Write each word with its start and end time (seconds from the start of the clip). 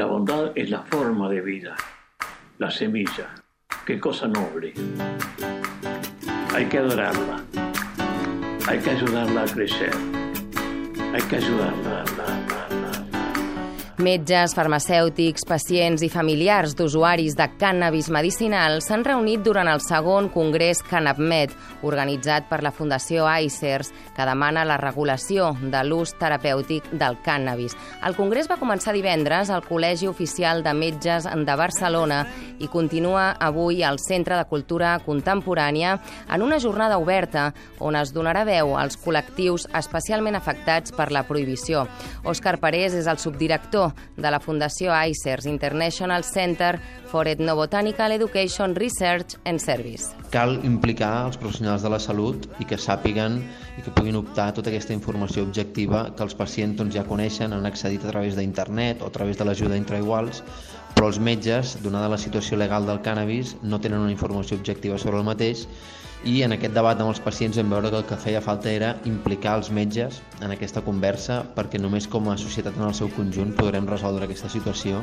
La 0.00 0.06
bondad 0.06 0.52
es 0.54 0.70
la 0.70 0.80
forma 0.84 1.28
de 1.28 1.42
vida, 1.42 1.76
la 2.56 2.70
semilla. 2.70 3.34
Qué 3.84 4.00
cosa 4.00 4.26
noble. 4.28 4.72
Hay 6.54 6.64
que 6.70 6.78
adorarla. 6.78 7.42
Hay 8.66 8.78
que 8.78 8.90
ayudarla 8.92 9.42
a 9.42 9.44
crecer. 9.44 9.92
Hay 11.12 11.20
que 11.28 11.36
ayudarla 11.36 12.00
a 12.00 12.04
Metges, 14.00 14.54
farmacèutics, 14.56 15.42
pacients 15.44 16.00
i 16.00 16.08
familiars 16.08 16.72
d'usuaris 16.72 17.34
de 17.36 17.44
cànnabis 17.60 18.06
medicinal 18.08 18.78
s'han 18.80 19.02
reunit 19.04 19.42
durant 19.44 19.68
el 19.68 19.82
segon 19.84 20.30
Congrés 20.32 20.80
CannabMed, 20.88 21.52
organitzat 21.84 22.46
per 22.48 22.62
la 22.64 22.72
Fundació 22.72 23.26
ICERS, 23.28 23.90
que 24.16 24.24
demana 24.24 24.64
la 24.64 24.78
regulació 24.80 25.50
de 25.60 25.82
l'ús 25.84 26.14
terapèutic 26.16 26.88
del 26.96 27.18
cànnabis. 27.26 27.76
El 28.06 28.16
congrés 28.16 28.48
va 28.48 28.56
començar 28.60 28.94
divendres 28.96 29.52
al 29.52 29.66
Col·legi 29.68 30.08
Oficial 30.08 30.64
de 30.64 30.72
Metges 30.72 31.28
de 31.28 31.58
Barcelona 31.60 32.22
i 32.58 32.70
continua 32.72 33.34
avui 33.36 33.84
al 33.84 34.00
Centre 34.00 34.38
de 34.40 34.48
Cultura 34.48 34.94
Contemporània 35.04 35.98
en 36.32 36.46
una 36.46 36.60
jornada 36.60 36.96
oberta 36.96 37.50
on 37.78 38.00
es 38.00 38.14
donarà 38.16 38.46
veu 38.48 38.72
als 38.80 38.96
col·lectius 38.96 39.68
especialment 39.76 40.40
afectats 40.40 40.96
per 40.96 41.10
la 41.12 41.26
prohibició. 41.28 41.84
Òscar 42.24 42.56
Parés 42.64 42.96
és 42.96 43.08
el 43.10 43.20
subdirector 43.20 43.89
de 44.16 44.30
la 44.30 44.40
Fundació 44.40 44.94
ICERS, 44.94 45.46
International 45.46 46.24
Center 46.24 46.78
for 47.10 47.28
Ethnobotanical 47.28 48.12
Education 48.12 48.74
Research 48.74 49.36
and 49.44 49.60
Service. 49.60 50.10
Cal 50.30 50.58
implicar 50.64 51.26
els 51.26 51.38
professionals 51.40 51.82
de 51.82 51.92
la 51.92 52.00
salut 52.02 52.48
i 52.60 52.66
que 52.68 52.78
sàpiguen 52.78 53.40
i 53.78 53.84
que 53.84 53.94
puguin 53.94 54.18
optar 54.20 54.50
a 54.50 54.56
tota 54.56 54.70
aquesta 54.70 54.94
informació 54.96 55.44
objectiva 55.46 56.08
que 56.16 56.26
els 56.26 56.36
pacients 56.38 56.78
doncs, 56.78 56.94
ja 56.94 57.06
coneixen, 57.08 57.52
han 57.52 57.66
accedit 57.66 58.04
a 58.04 58.12
través 58.12 58.36
d'internet 58.38 59.02
o 59.02 59.08
a 59.08 59.14
través 59.14 59.38
de 59.38 59.46
l'ajuda 59.48 59.78
intraiguals, 59.80 60.44
però 60.94 61.08
els 61.08 61.20
metges, 61.22 61.78
donada 61.84 62.10
la 62.12 62.18
situació 62.18 62.58
legal 62.58 62.86
del 62.86 63.00
cànnabis, 63.04 63.56
no 63.62 63.80
tenen 63.80 64.02
una 64.04 64.12
informació 64.12 64.58
objectiva 64.58 64.98
sobre 64.98 65.18
el 65.18 65.26
mateix 65.28 65.66
i 66.24 66.42
en 66.44 66.52
aquest 66.52 66.74
debat 66.76 66.98
amb 67.00 67.14
els 67.14 67.20
pacients 67.24 67.56
vam 67.56 67.70
veure 67.72 67.90
que 67.92 67.96
el 68.02 68.08
que 68.08 68.18
feia 68.20 68.42
falta 68.44 68.68
era 68.70 68.90
implicar 69.08 69.54
els 69.56 69.70
metges 69.72 70.20
en 70.44 70.52
aquesta 70.52 70.82
conversa 70.84 71.40
perquè 71.56 71.80
només 71.80 72.08
com 72.12 72.28
a 72.28 72.36
societat 72.40 72.76
en 72.76 72.88
el 72.90 72.96
seu 72.98 73.08
conjunt 73.16 73.54
podrem 73.56 73.88
resoldre 73.88 74.28
aquesta 74.28 74.50
situació. 74.52 75.00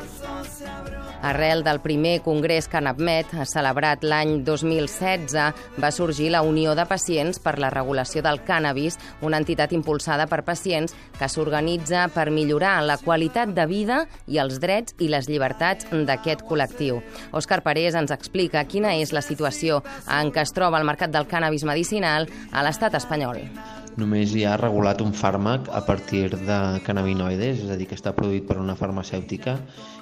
Arrel 1.21 1.63
del 1.63 1.79
primer 1.81 2.21
Congrés 2.21 2.67
CanapMed, 2.69 3.33
celebrat 3.49 4.03
l'any 4.05 4.43
2016, 4.45 5.35
va 5.81 5.91
sorgir 5.91 6.29
la 6.33 6.43
Unió 6.45 6.75
de 6.77 6.85
Pacients 6.89 7.39
per 7.43 7.57
la 7.59 7.71
Regulació 7.73 8.21
del 8.25 8.41
Cànnabis, 8.45 8.99
una 9.21 9.39
entitat 9.41 9.73
impulsada 9.73 10.27
per 10.27 10.43
pacients 10.47 10.95
que 11.17 11.29
s'organitza 11.29 12.07
per 12.13 12.29
millorar 12.31 12.81
la 12.85 12.99
qualitat 13.01 13.55
de 13.57 13.65
vida 13.69 14.03
i 14.27 14.39
els 14.43 14.61
drets 14.63 14.95
i 14.99 15.09
les 15.11 15.29
llibertats 15.29 15.89
d'aquest 15.91 16.45
col·lectiu. 16.47 17.01
Òscar 17.31 17.63
Parés 17.65 17.97
ens 17.97 18.13
explica 18.13 18.67
quina 18.69 18.95
és 19.01 19.13
la 19.15 19.25
situació 19.25 19.83
en 20.05 20.31
què 20.31 20.45
es 20.45 20.53
troba 20.55 20.79
el 20.79 20.87
mercat 20.87 21.13
del 21.13 21.27
cànnabis 21.27 21.65
medicinal 21.67 22.29
a 22.51 22.63
l'estat 22.65 22.97
espanyol 22.99 23.86
només 23.97 24.33
hi 24.37 24.43
ha 24.45 24.55
regulat 24.61 25.01
un 25.01 25.13
fàrmac 25.17 25.71
a 25.73 25.81
partir 25.85 26.29
de 26.35 26.57
cannabinoides, 26.85 27.63
és 27.65 27.71
a 27.73 27.77
dir, 27.79 27.87
que 27.89 27.97
està 27.97 28.13
produït 28.15 28.45
per 28.47 28.59
una 28.61 28.77
farmacèutica, 28.77 29.57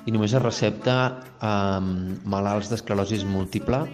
i 0.05 0.11
només 0.11 0.35
es 0.35 0.43
recepta 0.43 0.97
a 1.39 1.55
malalts 1.79 2.71
d'esclerosis 2.71 3.23
múltiple 3.27 3.85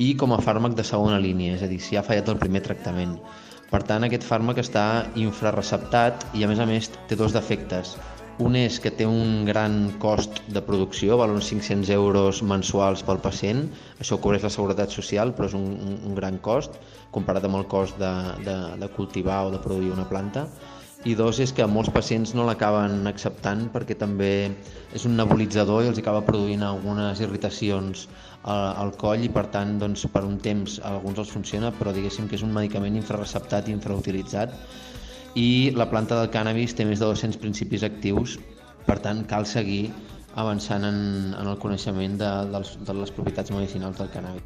i 0.00 0.14
com 0.16 0.32
a 0.32 0.40
fàrmac 0.40 0.74
de 0.78 0.86
segona 0.88 1.20
línia, 1.20 1.58
és 1.58 1.62
a 1.62 1.68
dir, 1.68 1.80
si 1.84 2.00
ha 2.00 2.06
fallat 2.06 2.32
el 2.32 2.40
primer 2.40 2.64
tractament. 2.64 3.18
Per 3.72 3.82
tant, 3.88 4.04
aquest 4.04 4.24
fàrmac 4.28 4.58
està 4.60 4.86
infrareceptat 5.20 6.26
i, 6.32 6.44
a 6.44 6.48
més 6.50 6.60
a 6.60 6.68
més, 6.68 6.90
té 7.08 7.16
dos 7.16 7.36
defectes. 7.36 7.96
Un 8.42 8.56
és 8.58 8.80
que 8.82 8.90
té 8.90 9.06
un 9.06 9.44
gran 9.46 9.74
cost 10.02 10.40
de 10.54 10.60
producció, 10.66 11.14
val 11.20 11.30
uns 11.34 11.50
500 11.52 11.90
euros 11.94 12.40
mensuals 12.52 13.04
pel 13.06 13.20
pacient, 13.22 13.60
això 14.02 14.18
cobreix 14.18 14.42
la 14.46 14.50
seguretat 14.50 14.90
social, 14.90 15.30
però 15.36 15.46
és 15.50 15.54
un, 15.54 15.68
un, 15.94 16.14
gran 16.18 16.40
cost 16.42 16.78
comparat 17.14 17.46
amb 17.46 17.60
el 17.60 17.68
cost 17.70 18.00
de, 18.02 18.10
de, 18.46 18.56
de 18.82 18.88
cultivar 18.96 19.44
o 19.46 19.52
de 19.54 19.60
produir 19.62 19.92
una 19.94 20.08
planta. 20.10 20.48
I 21.06 21.14
dos 21.18 21.38
és 21.42 21.50
que 21.54 21.66
molts 21.66 21.90
pacients 21.94 22.34
no 22.38 22.46
l'acaben 22.46 23.06
acceptant 23.10 23.64
perquè 23.74 23.94
també 23.98 24.32
és 24.94 25.06
un 25.06 25.16
nebulitzador 25.18 25.82
i 25.82 25.90
els 25.90 25.98
acaba 26.02 26.22
produint 26.26 26.62
algunes 26.66 27.22
irritacions 27.22 28.06
al, 28.42 28.68
al 28.84 28.92
coll 28.98 29.26
i 29.26 29.30
per 29.34 29.48
tant 29.54 29.76
doncs, 29.82 30.06
per 30.14 30.22
un 30.26 30.38
temps 30.42 30.78
a 30.82 30.96
alguns 30.96 31.18
els 31.22 31.34
funciona 31.34 31.72
però 31.74 31.94
diguéssim 31.94 32.30
que 32.30 32.38
és 32.38 32.46
un 32.46 32.54
medicament 32.54 32.98
infrareceptat 32.98 33.70
i 33.70 33.74
infrautilitzat 33.74 34.54
i 35.34 35.72
la 35.76 35.88
planta 35.90 36.18
del 36.20 36.30
cànnabis 36.32 36.74
té 36.76 36.86
més 36.88 37.00
de 37.00 37.08
200 37.08 37.40
principis 37.40 37.84
actius, 37.86 38.38
per 38.86 38.98
tant 39.00 39.24
cal 39.28 39.46
seguir 39.46 39.86
avançant 40.34 40.84
en, 40.84 40.98
en 41.36 41.48
el 41.48 41.58
coneixement 41.60 42.16
de, 42.18 42.28
de, 42.48 42.58
les, 42.58 42.72
de 42.86 42.96
les 42.96 43.12
propietats 43.12 43.52
medicinals 43.52 43.98
del 44.00 44.10
cànnabis. 44.12 44.44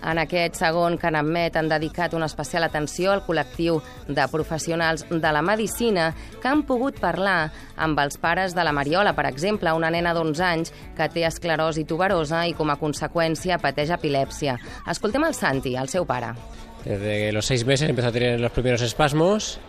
En 0.00 0.16
aquest 0.16 0.56
segon 0.56 0.94
CanAmmet 0.96 1.58
han 1.60 1.68
dedicat 1.68 2.14
una 2.16 2.24
especial 2.30 2.64
atenció 2.64 3.10
al 3.12 3.20
col·lectiu 3.26 3.82
de 4.08 4.24
professionals 4.32 5.04
de 5.10 5.32
la 5.32 5.42
medicina 5.44 6.06
que 6.40 6.48
han 6.48 6.62
pogut 6.64 6.96
parlar 7.02 7.50
amb 7.76 8.00
els 8.00 8.16
pares 8.16 8.56
de 8.56 8.64
la 8.64 8.72
Mariola, 8.72 9.12
per 9.16 9.26
exemple, 9.28 9.74
una 9.76 9.90
nena 9.92 10.14
d'11 10.16 10.46
anys 10.46 10.72
que 10.96 11.10
té 11.12 11.26
esclerosi 11.28 11.84
tuberosa 11.84 12.46
i 12.48 12.56
com 12.56 12.72
a 12.72 12.78
conseqüència 12.80 13.60
pateix 13.60 13.92
epilèpsia. 13.92 14.56
Escoltem 14.88 15.28
el 15.28 15.36
Santi, 15.36 15.76
el 15.76 15.92
seu 15.92 16.08
pare. 16.08 16.32
Desde 16.80 17.30
los 17.32 17.44
seis 17.44 17.66
meses 17.66 17.90
empezó 17.90 18.08
a 18.08 18.12
tener 18.12 18.40
los 18.40 18.52
primeros 18.52 18.80
espasmos 18.80 19.60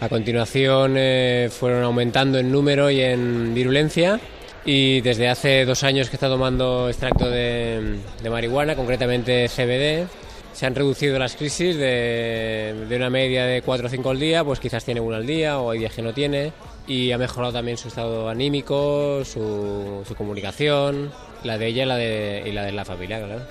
A 0.00 0.08
continuación 0.08 0.94
eh, 0.96 1.50
fueron 1.50 1.84
aumentando 1.84 2.38
en 2.38 2.50
número 2.50 2.90
y 2.90 3.02
en 3.02 3.52
virulencia 3.52 4.18
y 4.64 5.02
desde 5.02 5.28
hace 5.28 5.66
dos 5.66 5.84
años 5.84 6.08
que 6.08 6.16
está 6.16 6.28
tomando 6.28 6.88
extracto 6.88 7.28
de, 7.28 7.98
de 8.22 8.30
marihuana, 8.30 8.76
concretamente 8.76 9.46
CBD, 9.48 10.08
se 10.52 10.66
han 10.66 10.74
reducido 10.74 11.18
las 11.18 11.36
crisis 11.36 11.76
de, 11.76 12.86
de, 12.88 12.96
una 12.96 13.10
media 13.10 13.44
de 13.44 13.62
4 13.62 13.86
o 13.86 13.90
5 13.90 14.10
al 14.10 14.18
día, 14.18 14.44
pues 14.44 14.58
quizás 14.58 14.84
tiene 14.84 15.00
una 15.00 15.18
al 15.18 15.26
día 15.26 15.58
o 15.58 15.70
hay 15.70 15.80
días 15.80 15.94
que 15.94 16.02
no 16.02 16.12
tiene. 16.12 16.52
Y 16.86 17.12
ha 17.12 17.18
mejorado 17.18 17.52
también 17.52 17.76
su 17.76 17.88
estado 17.88 18.28
anímico, 18.28 19.24
su, 19.24 20.02
su 20.06 20.14
comunicación, 20.16 21.12
la 21.44 21.56
de 21.56 21.66
ella 21.66 21.84
y 21.84 21.86
la 21.86 21.96
de, 21.96 22.42
y 22.46 22.52
la 22.52 22.64
de 22.64 22.72
la 22.72 22.84
familia, 22.84 23.18
claro. 23.18 23.42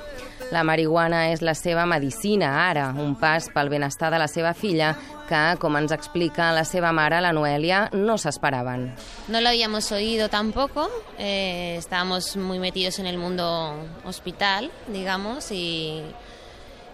La 0.52 0.64
marihuana 0.66 1.28
és 1.30 1.44
la 1.46 1.54
seva 1.54 1.84
medicina 1.86 2.50
ara, 2.66 2.88
un 2.98 3.14
pas 3.22 3.52
pel 3.54 3.70
benestar 3.70 4.10
de 4.10 4.18
la 4.18 4.28
seva 4.28 4.56
filla 4.58 4.96
que, 5.30 5.42
com 5.62 5.78
ens 5.78 5.94
explica 5.94 6.48
la 6.56 6.64
seva 6.66 6.90
mare, 6.96 7.20
la 7.22 7.32
Noelia, 7.38 7.84
no 7.94 8.18
s'esperaven. 8.18 8.88
No 9.28 9.42
lo 9.42 9.50
habíamos 9.50 9.92
oído 9.92 10.28
tampoco, 10.28 10.90
eh, 11.20 11.76
estábamos 11.78 12.36
muy 12.36 12.58
metidos 12.58 12.98
en 12.98 13.06
el 13.06 13.20
mundo 13.20 13.76
hospital, 14.06 14.72
digamos, 14.88 15.52
y, 15.52 16.02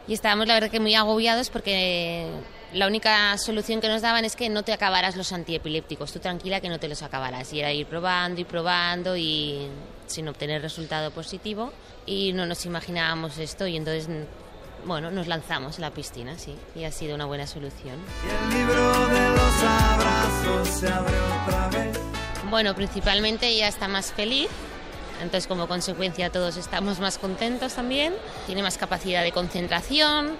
y 0.05 0.13
estábamos 0.13 0.47
la 0.47 0.55
verdad 0.55 0.69
que 0.69 0.81
muy 0.81 0.95
agobiados 0.95 1.49
porque 1.49 2.29
la 2.73 2.87
única 2.87 3.37
solución 3.37 3.79
que 3.79 3.87
nos 3.87 4.01
daban 4.01 4.25
es 4.25 4.35
que 4.35 4.49
no 4.49 4.63
te 4.63 4.73
acabaras 4.73 5.15
los 5.15 5.31
antiepilépticos, 5.31 6.11
tú 6.11 6.19
tranquila 6.19 6.59
que 6.59 6.67
no 6.67 6.77
te 6.77 6.89
los 6.89 7.01
acabarás. 7.03 7.53
Y 7.53 7.61
era 7.61 7.71
ir 7.71 7.87
probando 7.87 8.41
y 8.41 8.43
probando 8.43 9.15
y 9.15 9.69
sin 10.07 10.27
obtener 10.27 10.61
resultado 10.61 11.11
positivo 11.11 11.71
y 12.05 12.33
no 12.33 12.45
nos 12.45 12.65
imaginábamos 12.65 13.37
esto 13.37 13.67
y 13.67 13.77
entonces 13.77 14.07
bueno, 14.85 15.09
nos 15.09 15.27
lanzamos 15.27 15.77
en 15.77 15.81
la 15.81 15.91
piscina, 15.91 16.37
sí, 16.37 16.55
y 16.75 16.83
ha 16.83 16.91
sido 16.91 17.15
una 17.15 17.25
buena 17.25 17.47
solución. 17.47 17.97
Y 18.23 18.53
el 18.53 18.59
libro 18.59 19.07
de 19.07 19.29
los 19.29 19.63
abrazos 19.63 20.67
se 20.67 20.87
abre 20.87 21.15
otra 21.43 21.69
vez. 21.69 21.99
Bueno, 22.49 22.75
principalmente 22.75 23.47
ella 23.47 23.67
está 23.67 23.87
más 23.87 24.11
feliz, 24.13 24.47
entonces 25.21 25.47
como 25.47 25.67
consecuencia 25.67 26.31
todos 26.31 26.57
estamos 26.57 26.99
más 26.99 27.17
contentos 27.17 27.73
también, 27.73 28.13
tiene 28.45 28.61
más 28.61 28.77
capacidad 28.77 29.23
de 29.23 29.31
concentración, 29.31 30.37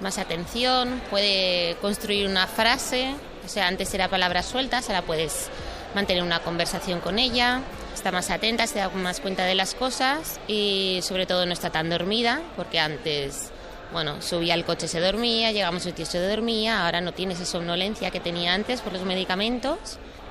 más 0.00 0.18
atención, 0.18 1.00
puede 1.10 1.76
construir 1.80 2.26
una 2.26 2.48
frase, 2.48 3.14
o 3.44 3.48
sea, 3.48 3.68
antes 3.68 3.94
era 3.94 4.08
palabras 4.08 4.46
sueltas, 4.46 4.88
ahora 4.88 5.02
puedes 5.02 5.48
mantener 5.94 6.24
una 6.24 6.40
conversación 6.40 6.98
con 6.98 7.20
ella, 7.20 7.60
está 7.94 8.12
más 8.12 8.30
atenta, 8.30 8.66
se 8.66 8.78
da 8.78 8.88
más 8.90 9.20
cuenta 9.20 9.44
de 9.44 9.54
las 9.54 9.74
cosas 9.74 10.40
y 10.48 11.00
sobre 11.02 11.26
todo 11.26 11.46
no 11.46 11.52
está 11.52 11.70
tan 11.70 11.88
dormida, 11.90 12.42
porque 12.56 12.78
antes, 12.78 13.50
bueno, 13.92 14.20
subía 14.20 14.54
al 14.54 14.64
coche, 14.64 14.88
se 14.88 15.00
dormía, 15.00 15.52
llegamos 15.52 15.86
al 15.86 15.94
tío, 15.94 16.06
se 16.06 16.18
dormía, 16.18 16.84
ahora 16.84 17.00
no 17.00 17.12
tiene 17.12 17.34
esa 17.34 17.44
somnolencia 17.44 18.10
que 18.10 18.20
tenía 18.20 18.54
antes 18.54 18.80
por 18.80 18.92
los 18.92 19.02
medicamentos. 19.04 19.78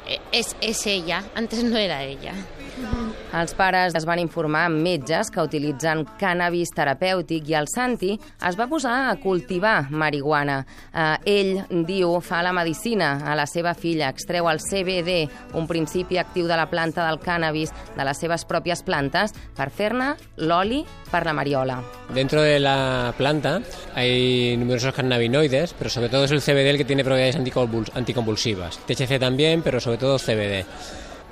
Eh, 0.07 0.19
es, 0.31 0.55
es 0.59 0.85
ella, 0.85 1.23
antes 1.33 1.63
no 1.63 1.77
era 1.77 2.03
ella. 2.03 2.33
Els 3.33 3.55
pares 3.57 3.95
es 3.97 4.05
van 4.05 4.19
informar 4.21 4.67
amb 4.67 4.77
metges 4.85 5.31
que 5.33 5.41
utilitzen 5.41 6.03
cànnabis 6.21 6.69
terapèutic 6.77 7.47
i 7.49 7.55
el 7.57 7.65
Santi 7.71 8.11
es 8.13 8.57
va 8.59 8.67
posar 8.69 8.93
a 9.07 9.15
cultivar 9.17 9.87
marihuana. 9.89 10.59
Eh, 10.93 11.31
ell, 11.33 11.81
diu, 11.87 12.19
fa 12.21 12.43
la 12.45 12.53
medicina 12.53 13.15
a 13.25 13.33
la 13.33 13.47
seva 13.49 13.73
filla, 13.73 14.11
extreu 14.13 14.51
el 14.51 14.61
CBD, 14.61 15.15
un 15.57 15.65
principi 15.65 16.21
actiu 16.21 16.45
de 16.45 16.59
la 16.59 16.67
planta 16.69 17.07
del 17.07 17.17
cànnabis, 17.23 17.73
de 17.97 18.05
les 18.05 18.21
seves 18.21 18.45
pròpies 18.45 18.85
plantes, 18.85 19.33
per 19.57 19.71
fer-ne 19.73 20.13
l'oli 20.37 20.83
per 21.09 21.25
la 21.25 21.33
mariola. 21.33 21.79
Dentro 22.13 22.43
de 22.45 22.59
la 22.61 23.15
planta 23.17 23.61
hay 23.95 24.55
numerosos 24.57 24.93
cannabinoides, 24.93 25.73
pero 25.73 25.89
sobre 25.89 26.09
todo 26.09 26.25
es 26.25 26.31
el 26.31 26.41
CBD 26.41 26.69
el 26.69 26.77
que 26.77 26.85
tiene 26.85 27.03
propiedades 27.03 27.37
anticonvulsivas. 27.95 28.77
THC 28.85 29.17
también, 29.19 29.63
pero 29.63 29.79
sobre 29.79 29.97
todo 29.97 30.19
CBD. 30.19 30.65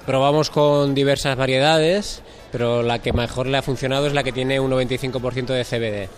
Probamos 0.06 0.50
con 0.50 0.96
diversas 0.96 1.38
variedades, 1.38 2.24
pero 2.52 2.84
la 2.84 3.00
que 3.00 3.14
mejor 3.14 3.48
le 3.48 3.58
ha 3.58 3.62
funcionado 3.62 4.08
es 4.08 4.14
la 4.14 4.24
que 4.24 4.32
tiene 4.32 4.60
un 4.60 4.72
95% 4.72 5.48
de 5.48 5.64
CBD. 5.64 6.10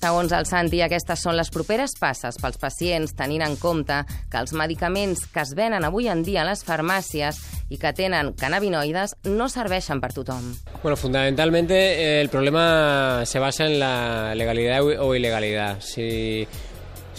Segons 0.00 0.32
el 0.32 0.46
Santi, 0.48 0.78
aquestes 0.80 1.20
són 1.20 1.34
les 1.36 1.50
properes 1.52 1.92
passes 2.00 2.38
pels 2.40 2.56
pacients, 2.56 3.12
tenint 3.12 3.42
en 3.44 3.58
compte 3.60 3.98
que 4.32 4.40
els 4.40 4.54
medicaments 4.56 5.26
que 5.28 5.42
es 5.44 5.52
venen 5.58 5.84
avui 5.84 6.08
en 6.08 6.22
dia 6.24 6.40
a 6.40 6.46
les 6.48 6.62
farmàcies 6.64 7.36
i 7.68 7.76
que 7.76 7.92
tenen 7.92 8.32
cannabinoides 8.32 9.12
no 9.28 9.50
serveixen 9.52 10.00
per 10.00 10.14
tothom. 10.16 10.54
Bueno, 10.82 10.96
fundamentalmente 10.96 11.76
eh, 11.76 12.20
el 12.22 12.30
problema 12.30 13.26
se 13.26 13.38
basa 13.38 13.66
en 13.66 13.78
la 13.78 14.34
legalidad 14.34 14.80
o 14.80 15.14
ilegalidad. 15.14 15.82
Si, 15.84 16.48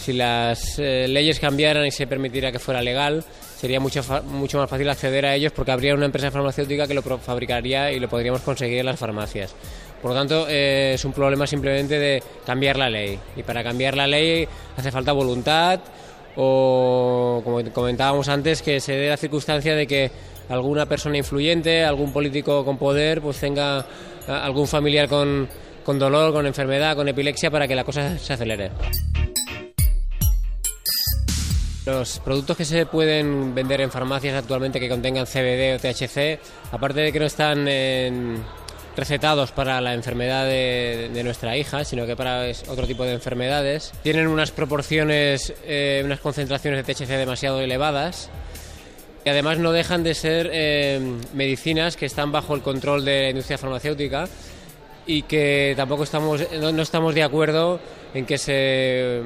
si 0.02 0.12
las 0.12 0.78
eh, 0.78 1.06
leyes 1.08 1.38
cambiaran 1.38 1.86
y 1.86 1.92
se 1.92 2.06
permitiera 2.08 2.50
que 2.50 2.58
fuera 2.58 2.82
legal, 2.82 3.24
sería 3.56 3.78
mucho, 3.78 4.02
mucho 4.24 4.58
más 4.58 4.68
fácil 4.68 4.88
acceder 4.90 5.24
a 5.24 5.34
ellos 5.36 5.52
porque 5.52 5.70
habría 5.70 5.94
una 5.94 6.06
empresa 6.06 6.30
farmacéutica 6.32 6.88
que 6.88 6.94
lo 6.94 7.02
fabricaría 7.02 7.92
y 7.92 8.00
lo 8.00 8.08
podríamos 8.08 8.40
conseguir 8.40 8.80
en 8.80 8.86
las 8.86 8.98
farmacias. 8.98 9.54
Por 10.02 10.10
lo 10.10 10.16
tanto, 10.16 10.46
eh, 10.48 10.94
es 10.94 11.04
un 11.04 11.12
problema 11.12 11.46
simplemente 11.46 12.00
de 12.00 12.20
cambiar 12.44 12.76
la 12.76 12.90
ley. 12.90 13.16
Y 13.36 13.44
para 13.44 13.62
cambiar 13.62 13.96
la 13.96 14.08
ley 14.08 14.48
hace 14.76 14.90
falta 14.90 15.12
voluntad 15.12 15.78
o, 16.34 17.40
como 17.44 17.62
comentábamos 17.72 18.28
antes, 18.28 18.60
que 18.62 18.80
se 18.80 18.94
dé 18.94 19.08
la 19.08 19.16
circunstancia 19.16 19.76
de 19.76 19.86
que 19.86 20.10
alguna 20.48 20.86
persona 20.86 21.16
influyente, 21.16 21.84
algún 21.84 22.12
político 22.12 22.64
con 22.64 22.78
poder, 22.78 23.20
pues 23.20 23.38
tenga 23.38 23.86
algún 24.26 24.66
familiar 24.66 25.08
con, 25.08 25.48
con 25.84 26.00
dolor, 26.00 26.32
con 26.32 26.46
enfermedad, 26.46 26.96
con 26.96 27.06
epilepsia, 27.08 27.52
para 27.52 27.68
que 27.68 27.76
la 27.76 27.84
cosa 27.84 28.18
se 28.18 28.32
acelere. 28.32 28.72
Los 31.84 32.20
productos 32.20 32.56
que 32.56 32.64
se 32.64 32.86
pueden 32.86 33.54
vender 33.54 33.80
en 33.80 33.90
farmacias 33.90 34.36
actualmente 34.36 34.78
que 34.78 34.88
contengan 34.88 35.26
CBD 35.26 35.74
o 35.74 35.78
THC, 35.78 36.38
aparte 36.70 37.00
de 37.00 37.12
que 37.12 37.18
no 37.18 37.26
están 37.26 37.66
recetados 38.96 39.52
para 39.52 39.80
la 39.80 39.94
enfermedad 39.94 40.46
de, 40.46 41.22
nuestra 41.24 41.56
hija, 41.56 41.84
sino 41.84 42.06
que 42.06 42.16
para 42.16 42.44
otro 42.68 42.86
tipo 42.86 43.04
de 43.04 43.12
enfermedades. 43.12 43.92
Tienen 44.02 44.28
unas 44.28 44.50
proporciones, 44.50 45.54
eh, 45.64 46.02
unas 46.04 46.20
concentraciones 46.20 46.84
de 46.84 46.94
THC 46.94 47.08
demasiado 47.08 47.60
elevadas 47.60 48.30
y 49.24 49.28
además 49.28 49.58
no 49.58 49.72
dejan 49.72 50.02
de 50.02 50.14
ser 50.14 50.50
eh, 50.52 51.00
medicinas 51.34 51.96
que 51.96 52.06
están 52.06 52.32
bajo 52.32 52.54
el 52.54 52.62
control 52.62 53.04
de 53.04 53.22
la 53.22 53.28
industria 53.30 53.58
farmacéutica 53.58 54.28
y 55.06 55.22
que 55.22 55.74
tampoco 55.76 56.04
estamos, 56.04 56.40
no, 56.60 56.82
estamos 56.82 57.14
de 57.14 57.22
acuerdo 57.22 57.80
en 58.14 58.26
que 58.26 58.38
se, 58.38 59.22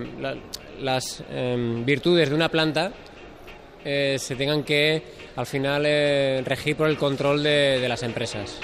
las 0.80 1.22
em, 1.30 1.84
virtudes 1.84 2.28
de 2.28 2.34
una 2.34 2.48
planta 2.48 2.92
eh, 3.84 4.16
se 4.18 4.36
tengan 4.36 4.62
que 4.62 5.02
al 5.36 5.46
final 5.46 5.84
regir 6.44 6.76
por 6.76 6.88
el 6.88 6.96
control 6.96 7.42
de 7.42 7.86
las 7.88 8.02
empresas. 8.02 8.58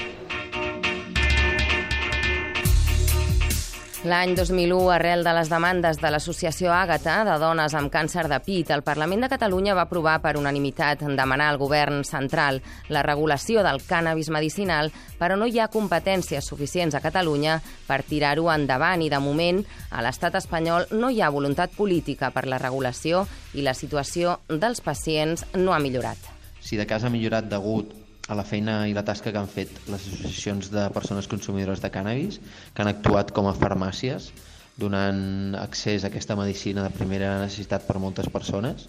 L'any 4.03 4.33
2001, 4.35 4.89
arrel 4.91 5.21
de 5.23 5.31
les 5.31 5.47
demandes 5.47 6.01
de 6.03 6.11
l'Associació 6.11 6.73
Àgata 6.75 7.21
de 7.23 7.37
dones 7.39 7.71
amb 7.79 7.87
càncer 7.87 8.25
de 8.27 8.41
pit, 8.43 8.73
el 8.75 8.83
Parlament 8.83 9.23
de 9.23 9.29
Catalunya 9.31 9.77
va 9.79 9.85
aprovar 9.87 10.17
per 10.25 10.33
unanimitat 10.41 11.05
demanar 11.15 11.53
al 11.53 11.61
govern 11.61 12.01
central 12.03 12.59
la 12.91 13.05
regulació 13.07 13.63
del 13.63 13.79
cànnabis 13.87 14.33
medicinal, 14.35 14.91
però 15.23 15.39
no 15.39 15.47
hi 15.47 15.63
ha 15.63 15.71
competències 15.71 16.51
suficients 16.51 16.99
a 16.99 17.05
Catalunya 17.05 17.61
per 17.87 18.03
tirar-ho 18.03 18.51
endavant 18.51 19.07
i, 19.07 19.11
de 19.13 19.23
moment, 19.23 19.63
a 19.95 20.03
l'estat 20.03 20.35
espanyol 20.43 20.91
no 20.99 21.15
hi 21.15 21.23
ha 21.23 21.31
voluntat 21.31 21.71
política 21.79 22.35
per 22.35 22.49
la 22.51 22.59
regulació 22.59 23.23
i 23.55 23.63
la 23.63 23.79
situació 23.79 24.41
dels 24.51 24.83
pacients 24.83 25.47
no 25.55 25.77
ha 25.77 25.79
millorat. 25.79 26.19
Si 26.59 26.75
de 26.75 26.91
cas 26.91 27.07
ha 27.07 27.15
millorat 27.15 27.47
degut 27.47 28.02
a 28.29 28.37
la 28.39 28.45
feina 28.47 28.83
i 28.89 28.95
la 28.95 29.05
tasca 29.05 29.33
que 29.33 29.41
han 29.41 29.51
fet 29.51 29.81
les 29.89 30.07
associacions 30.07 30.71
de 30.71 30.89
persones 30.95 31.29
consumidores 31.29 31.83
de 31.83 31.91
cannabis, 31.91 32.39
que 32.75 32.83
han 32.83 32.91
actuat 32.91 33.33
com 33.35 33.49
a 33.51 33.57
farmàcies, 33.59 34.31
donant 34.79 35.57
accés 35.59 36.05
a 36.05 36.11
aquesta 36.13 36.37
medicina 36.39 36.87
de 36.87 36.95
primera 36.95 37.35
necessitat 37.43 37.85
per 37.89 37.99
moltes 38.01 38.31
persones, 38.33 38.87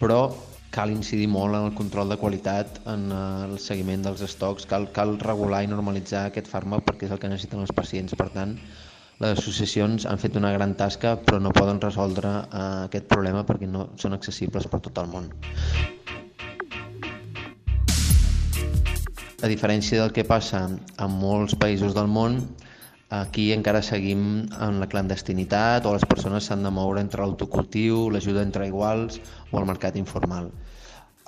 però 0.00 0.22
cal 0.74 0.92
incidir 0.94 1.26
molt 1.28 1.56
en 1.58 1.66
el 1.68 1.74
control 1.74 2.08
de 2.10 2.18
qualitat, 2.18 2.78
en 2.90 3.10
el 3.12 3.58
seguiment 3.62 4.04
dels 4.06 4.22
estocs, 4.26 4.66
cal, 4.70 4.88
cal 4.94 5.16
regular 5.22 5.64
i 5.64 5.70
normalitzar 5.70 6.28
aquest 6.28 6.50
fàrmac 6.50 6.86
perquè 6.86 7.08
és 7.08 7.14
el 7.14 7.20
que 7.22 7.30
necessiten 7.30 7.64
els 7.64 7.74
pacients. 7.74 8.14
Per 8.18 8.28
tant, 8.34 8.54
les 9.20 9.36
associacions 9.36 10.06
han 10.08 10.22
fet 10.22 10.38
una 10.40 10.54
gran 10.54 10.76
tasca 10.78 11.16
però 11.20 11.42
no 11.42 11.52
poden 11.56 11.82
resoldre 11.82 12.30
eh, 12.46 12.64
aquest 12.86 13.10
problema 13.10 13.44
perquè 13.44 13.68
no 13.68 13.90
són 14.00 14.16
accessibles 14.16 14.70
per 14.70 14.80
tot 14.86 15.02
el 15.02 15.10
món. 15.12 15.28
A 19.42 19.48
diferència 19.48 20.00
del 20.02 20.12
que 20.16 20.26
passa 20.28 20.66
en 20.68 21.14
molts 21.20 21.54
països 21.60 21.94
del 21.96 22.08
món, 22.12 22.40
aquí 23.10 23.50
encara 23.54 23.80
seguim 23.82 24.24
en 24.66 24.80
la 24.82 24.88
clandestinitat 24.90 25.86
o 25.88 25.94
les 25.94 26.04
persones 26.06 26.46
s'han 26.46 26.66
de 26.66 26.72
moure 26.74 27.00
entre 27.02 27.24
l'autocultiu, 27.24 28.08
l'ajuda 28.10 28.44
entre 28.46 28.68
iguals 28.68 29.18
o 29.50 29.58
el 29.58 29.66
mercat 29.70 29.96
informal. 29.96 30.50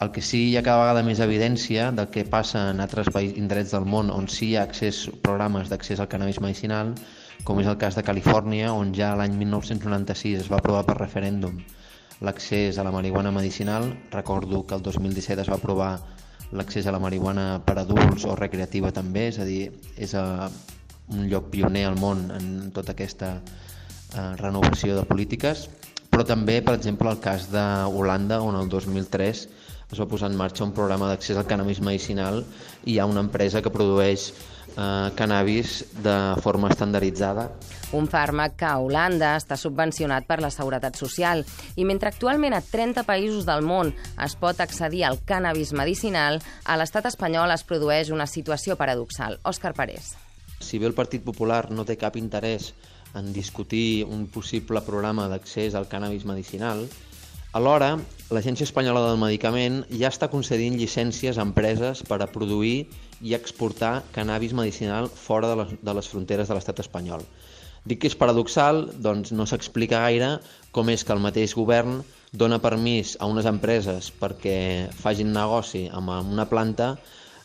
El 0.03 0.11
que 0.11 0.23
sí 0.25 0.43
hi 0.50 0.56
ha 0.59 0.64
cada 0.67 0.82
vegada 0.82 1.03
més 1.06 1.20
evidència 1.25 1.91
del 1.97 2.09
que 2.14 2.25
passa 2.29 2.69
en 2.70 2.81
altres 2.85 3.11
indrets 3.32 3.75
del 3.75 3.85
món 3.87 4.11
on 4.11 4.29
sí 4.29 4.53
hi 4.53 4.56
ha 4.56 4.64
accés, 4.69 5.05
programes 5.23 5.70
d'accés 5.70 6.00
al 6.00 6.11
cannabis 6.12 6.41
medicinal, 6.41 6.94
com 7.44 7.61
és 7.62 7.69
el 7.70 7.79
cas 7.79 7.99
de 7.99 8.05
Califòrnia, 8.06 8.73
on 8.73 8.93
ja 8.94 9.14
l'any 9.19 9.37
1996 9.38 10.43
es 10.44 10.50
va 10.50 10.59
aprovar 10.59 10.85
per 10.88 10.99
referèndum 10.99 11.61
l'accés 12.23 12.79
a 12.79 12.85
la 12.87 12.93
marihuana 12.94 13.32
medicinal. 13.35 13.88
Recordo 14.11 14.67
que 14.67 14.75
el 14.75 14.82
2017 14.82 15.43
es 15.43 15.50
va 15.50 15.59
aprovar 15.59 15.93
l'accés 16.52 16.87
a 16.87 16.93
la 16.94 17.00
marihuana 17.02 17.62
per 17.66 17.78
adults 17.81 18.26
o 18.28 18.37
recreativa 18.37 18.93
també, 18.93 19.28
és 19.32 19.40
a 19.40 19.49
dir, 19.49 19.70
és 19.96 20.14
a, 20.14 20.50
un 21.12 21.26
lloc 21.28 21.50
pioner 21.52 21.87
al 21.88 21.99
món 22.00 22.28
en 22.37 22.70
tota 22.75 22.94
aquesta 22.96 23.34
eh, 23.38 24.32
renovació 24.40 24.96
de 24.99 25.06
polítiques, 25.08 25.69
però 26.12 26.25
també, 26.28 26.60
per 26.60 26.76
exemple, 26.76 27.10
el 27.10 27.20
cas 27.25 27.49
d'Holanda, 27.52 28.43
on 28.44 28.58
el 28.60 28.69
2003 28.72 29.46
es 29.93 30.00
va 30.00 30.08
posar 30.08 30.31
en 30.32 30.38
marxa 30.40 30.64
un 30.64 30.72
programa 30.72 31.08
d'accés 31.10 31.37
al 31.37 31.49
cannabis 31.49 31.82
medicinal 31.84 32.43
i 32.84 32.94
hi 32.94 32.99
ha 32.99 33.08
una 33.08 33.20
empresa 33.25 33.60
que 33.60 33.72
produeix 33.72 34.31
eh, 34.76 35.10
cannabis 35.16 35.82
de 36.02 36.16
forma 36.42 36.72
estandarditzada 36.72 37.50
un 37.92 38.08
fàrmac 38.08 38.56
que 38.56 38.66
a 38.66 38.78
Holanda 38.80 39.34
està 39.36 39.56
subvencionat 39.60 40.26
per 40.28 40.40
la 40.40 40.50
Seguretat 40.50 40.96
Social. 40.96 41.44
I 41.76 41.84
mentre 41.84 42.08
actualment 42.08 42.56
a 42.56 42.62
30 42.64 43.04
països 43.08 43.46
del 43.48 43.62
món 43.64 43.92
es 44.24 44.36
pot 44.40 44.60
accedir 44.64 45.04
al 45.04 45.20
cànnabis 45.28 45.75
medicinal, 45.76 46.40
a 46.64 46.78
l'estat 46.80 47.11
espanyol 47.12 47.52
es 47.52 47.64
produeix 47.68 48.11
una 48.11 48.26
situació 48.26 48.78
paradoxal. 48.80 49.38
Òscar 49.44 49.75
Parés. 49.76 50.14
Si 50.62 50.78
bé 50.78 50.88
el 50.88 50.97
Partit 50.97 51.25
Popular 51.25 51.66
no 51.70 51.85
té 51.85 51.99
cap 52.00 52.16
interès 52.16 52.73
en 53.18 53.32
discutir 53.32 54.06
un 54.08 54.26
possible 54.32 54.80
programa 54.87 55.28
d'accés 55.28 55.75
al 55.76 55.88
cànnabis 55.90 56.25
medicinal, 56.25 56.87
alhora 57.52 57.99
l'Agència 58.32 58.64
Espanyola 58.64 59.02
del 59.04 59.18
Medicament 59.21 59.82
ja 59.92 60.09
està 60.09 60.28
concedint 60.32 60.78
llicències 60.80 61.37
a 61.37 61.44
empreses 61.44 62.00
per 62.09 62.18
a 62.25 62.28
produir 62.32 62.87
i 63.21 63.35
exportar 63.37 63.99
cannabis 64.14 64.54
medicinal 64.56 65.11
fora 65.12 65.50
de 65.50 65.59
les, 65.61 65.75
de 65.85 65.94
les 65.99 66.09
fronteres 66.09 66.49
de 66.49 66.56
l'estat 66.56 66.80
espanyol. 66.80 67.26
Dic 67.85 68.00
que 68.00 68.09
és 68.09 68.16
paradoxal, 68.16 68.87
doncs 69.04 69.35
no 69.37 69.44
s'explica 69.44 70.00
gaire 70.06 70.37
com 70.73 70.88
és 70.88 71.04
que 71.04 71.12
el 71.12 71.21
mateix 71.21 71.52
govern 71.59 72.00
dona 72.32 72.61
permís 72.62 73.16
a 73.21 73.28
unes 73.28 73.49
empreses 73.50 74.09
perquè 74.23 74.88
fagin 75.02 75.35
negoci 75.37 75.88
amb 75.92 76.14
una 76.32 76.49
planta 76.49 76.94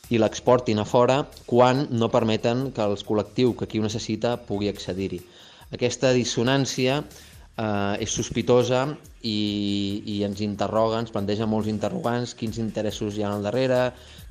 i 0.08 0.22
l'exportin 0.22 0.80
a 0.80 0.88
fora 0.88 1.24
quan 1.50 1.88
no 1.92 2.14
permeten 2.14 2.70
que 2.72 2.86
el 2.86 2.96
col·lectiu 3.04 3.58
que 3.58 3.68
aquí 3.68 3.82
ho 3.82 3.88
necessita 3.90 4.38
pugui 4.48 4.72
accedir-hi. 4.72 5.20
Aquesta 5.76 6.14
dissonància 6.16 7.02
eh, 7.58 8.04
és 8.06 8.14
sospitosa 8.14 8.84
i, 9.22 9.38
i 10.06 10.22
ens 10.28 10.42
interroga, 10.46 11.02
ens 11.02 11.14
planteja 11.14 11.50
molts 11.50 11.70
interrogants, 11.72 12.36
quins 12.38 12.60
interessos 12.62 13.18
hi 13.18 13.26
ha 13.26 13.34
al 13.34 13.46
darrere, 13.46 13.82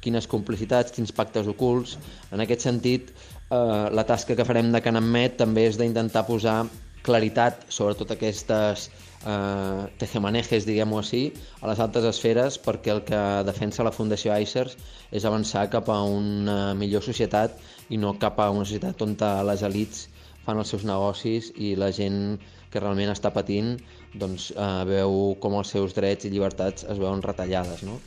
quines 0.04 0.28
complicitats, 0.30 0.95
quins 0.95 1.12
pactes 1.12 1.49
ocults. 1.50 1.97
En 2.33 2.42
aquest 2.45 2.66
sentit, 2.68 3.12
eh, 3.50 3.88
la 3.92 4.06
tasca 4.06 4.38
que 4.38 4.47
farem 4.49 4.73
de 4.73 4.83
Canamet 4.85 5.38
també 5.42 5.66
és 5.71 5.80
d'intentar 5.80 6.26
posar 6.28 6.62
claritat 7.06 7.68
sobre 7.71 7.95
totes 7.95 8.16
aquestes 8.16 8.88
eh, 9.26 9.83
tejemanejes, 10.00 10.66
diguem-ho 10.66 10.99
així, 10.99 11.23
a 11.62 11.71
les 11.71 11.83
altres 11.83 12.09
esferes 12.11 12.59
perquè 12.62 12.95
el 12.95 13.04
que 13.06 13.23
defensa 13.47 13.87
la 13.87 13.95
Fundació 13.95 14.35
ICERS 14.35 14.75
és 15.14 15.25
avançar 15.25 15.68
cap 15.71 15.90
a 15.90 16.00
una 16.02 16.75
millor 16.78 17.06
societat 17.06 17.54
i 17.95 18.00
no 18.02 18.16
cap 18.23 18.40
a 18.42 18.50
una 18.50 18.66
societat 18.66 19.02
on 19.06 19.14
les 19.47 19.62
elites 19.62 20.09
fan 20.47 20.62
els 20.62 20.71
seus 20.73 20.87
negocis 20.87 21.50
i 21.57 21.75
la 21.76 21.91
gent 21.93 22.38
que 22.71 22.83
realment 22.83 23.12
està 23.12 23.33
patint 23.35 23.76
doncs, 24.15 24.53
eh, 24.53 24.85
veu 24.88 25.35
com 25.43 25.59
els 25.59 25.75
seus 25.75 25.95
drets 25.97 26.26
i 26.26 26.33
llibertats 26.33 26.87
es 26.87 27.03
veuen 27.03 27.23
retallades. 27.25 27.83
No? 27.87 27.99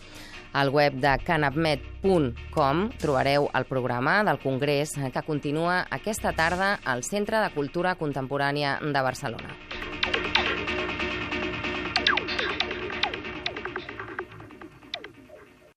Al 0.53 0.71
web 0.73 0.95
de 0.97 1.11
canapmet.com 1.21 2.87
trobareu 2.97 3.49
el 3.53 3.67
programa 3.69 4.23
del 4.25 4.41
Congrés 4.41 4.95
que 4.97 5.25
continua 5.27 5.83
aquesta 5.91 6.33
tarda 6.33 6.79
al 6.83 7.05
Centre 7.05 7.43
de 7.43 7.53
Cultura 7.53 7.93
Contemporània 7.99 8.79
de 8.81 9.05
Barcelona. 9.05 9.53